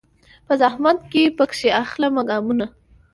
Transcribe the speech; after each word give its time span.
په 0.45 0.53
زحمت 0.61 0.97
چي 1.11 1.21
پکښي 1.37 1.69
اخلمه 1.83 2.21
ګامونه 2.29 2.65